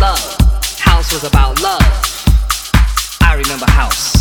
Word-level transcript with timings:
love. 0.00 0.36
House 0.78 1.12
was 1.12 1.24
about 1.24 1.60
love. 1.62 1.82
I 3.22 3.34
remember 3.34 3.66
house. 3.70 4.15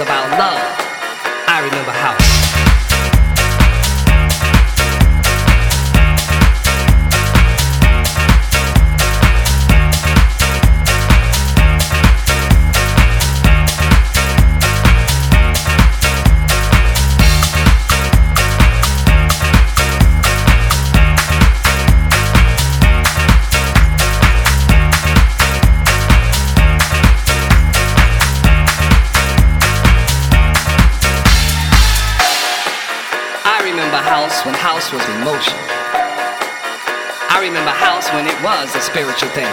About 0.00 0.38
love. 0.38 0.87
House 34.28 34.44
when 34.44 34.54
house 34.56 34.92
was 34.92 35.02
emotion. 35.16 35.56
I 37.32 37.40
remember 37.40 37.70
house 37.70 38.12
when 38.12 38.26
it 38.26 38.36
was 38.44 38.68
a 38.76 38.80
spiritual 38.80 39.30
thing. 39.30 39.48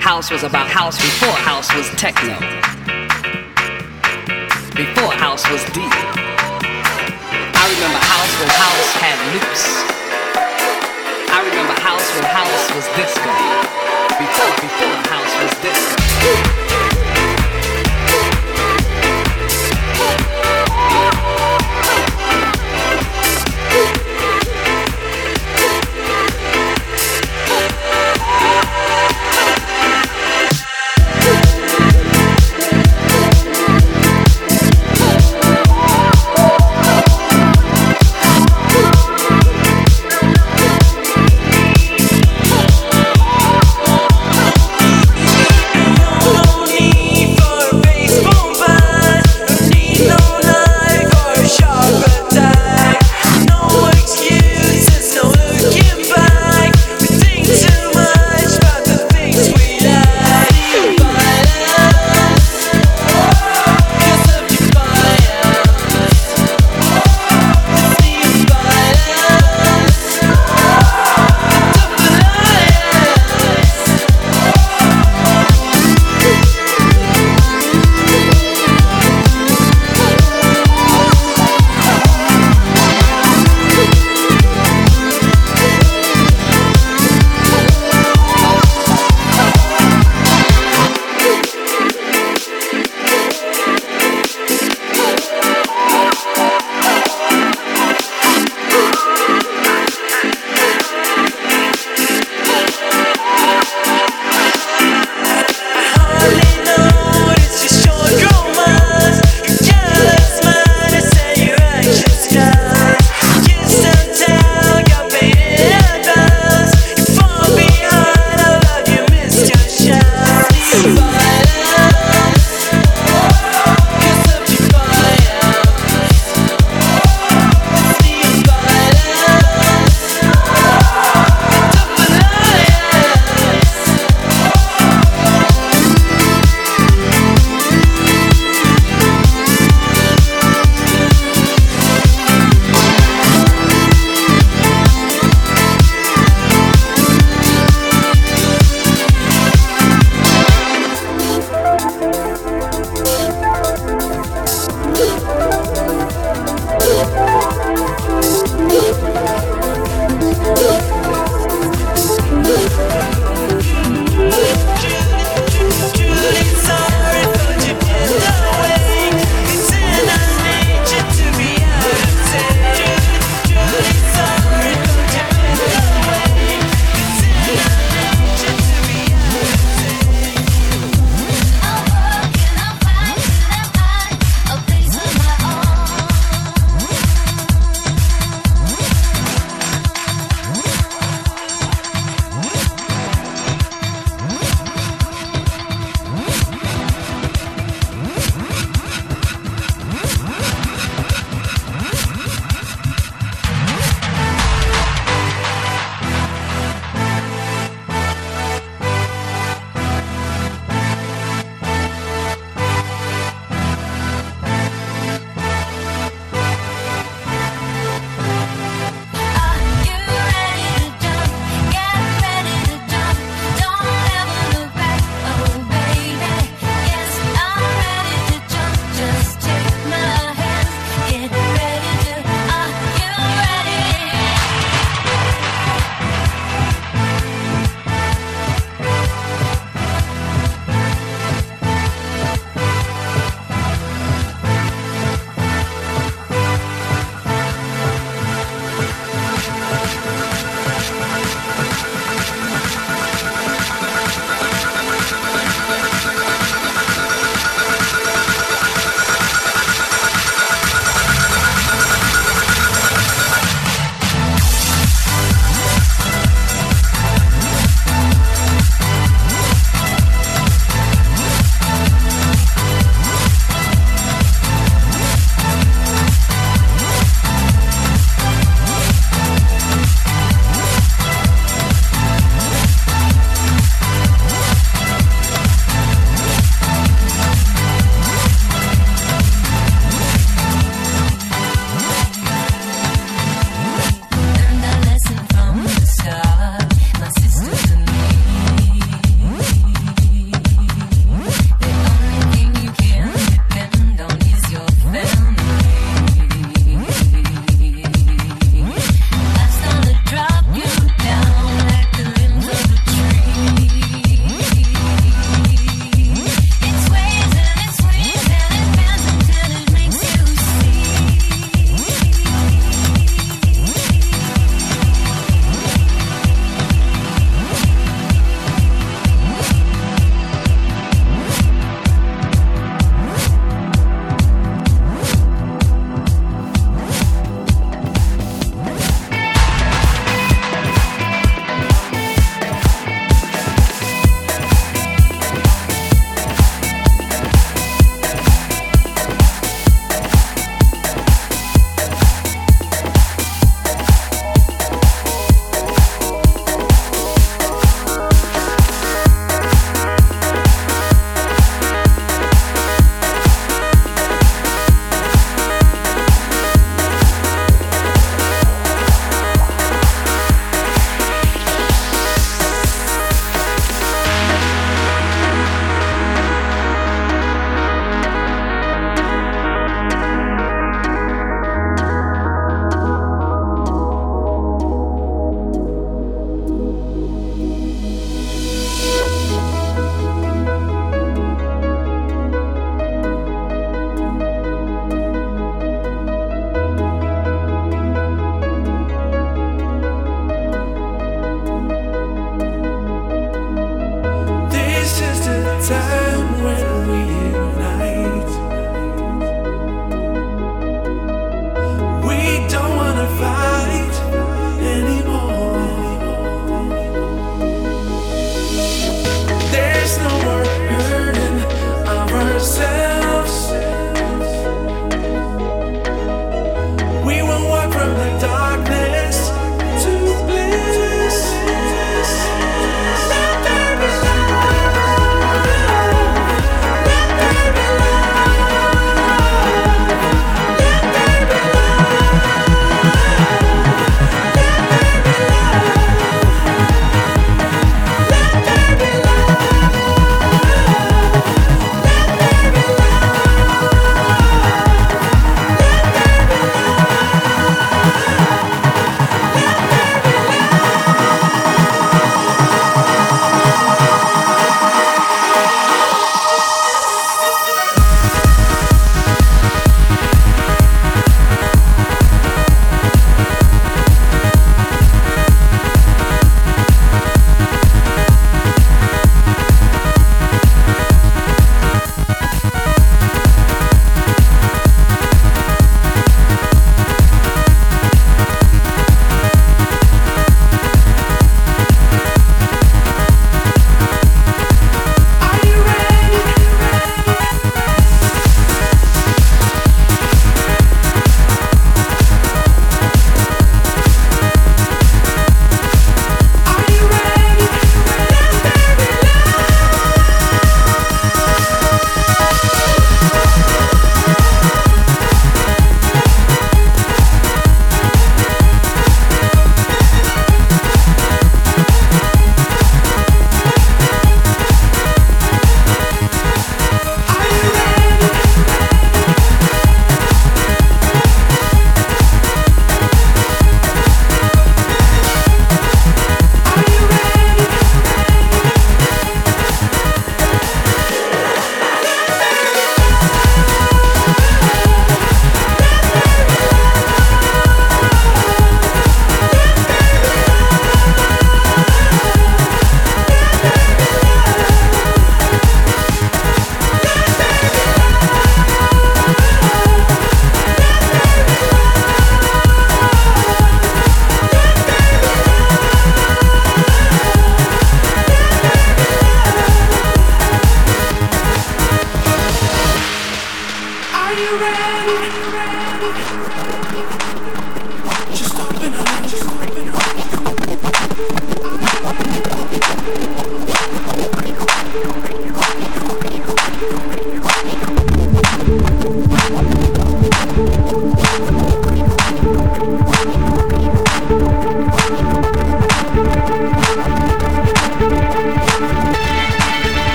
House 0.00 0.30
was 0.30 0.42
about 0.42 0.68
house 0.68 0.96
before 0.96 1.36
house 1.44 1.68
was 1.76 1.90
techno. 2.00 2.32
Before 4.72 5.12
house 5.12 5.44
was 5.52 5.62
deep. 5.76 5.92
I 7.60 7.64
remember 7.76 8.00
house 8.08 8.32
when 8.40 8.48
house 8.48 8.90
had 9.04 9.18
loops. 9.36 9.64
I 11.28 11.44
remember 11.44 11.76
house 11.84 12.08
when 12.16 12.24
house 12.24 12.72
was 12.72 12.88
disco. 12.96 13.36
Before, 14.16 14.52
before 14.64 14.96
house 15.12 15.34
was 15.42 15.52
disco. 15.60 16.67
time. 52.30 52.87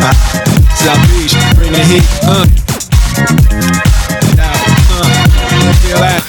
South 0.00 1.02
Beach, 1.10 1.34
bring 1.56 1.72
the 1.72 1.84
heat. 1.84 2.04
Uh. 2.22 2.46
Now, 4.36 4.52
uh. 4.92 5.72
Feel 5.82 5.98
that. 5.98 6.27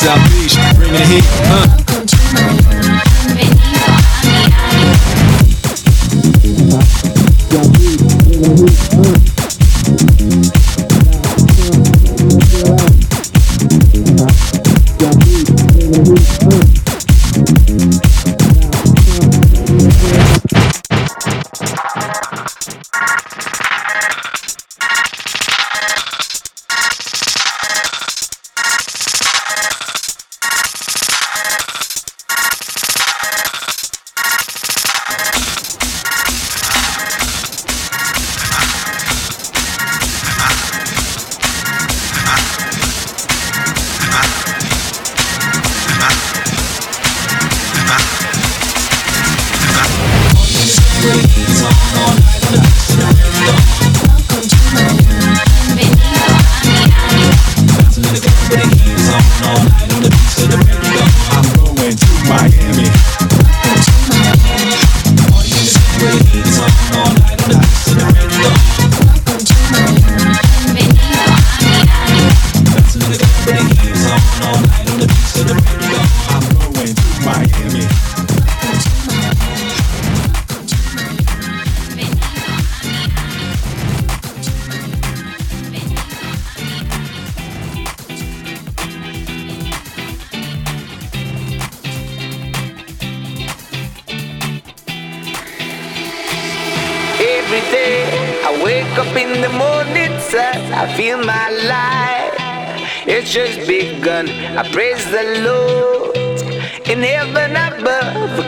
Southeast, 0.00 0.58
bringing 0.76 0.94
the 0.94 1.04
heat, 1.04 1.24
huh? 1.44 1.79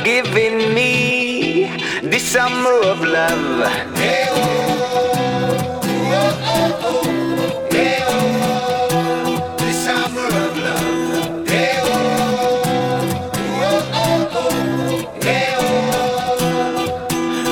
giving 0.05 0.75
me 0.75 1.67
the 2.03 2.19
summer 2.19 2.81
of 2.85 3.01
love. 3.01 3.93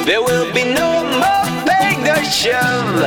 There 0.07 0.21
will 0.21 0.53
be 0.53 0.65
no 0.65 1.05
more 1.05 1.65
beg 1.65 1.99
or 2.09 2.25
shove. 2.25 3.01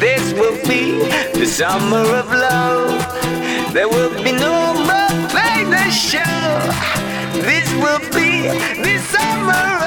This 0.00 0.32
will 0.32 0.56
be 0.66 1.04
the 1.38 1.44
summer 1.44 2.06
of 2.20 2.30
love. 2.32 3.74
There 3.74 3.88
will 3.88 4.14
be 4.24 4.32
no 4.32 4.72
more 4.74 5.28
beg 5.34 5.66
or 5.68 5.90
shove. 5.90 6.64
This 7.34 7.68
will 7.74 8.00
be 8.14 8.33
this 8.44 9.02
summer 9.08 9.83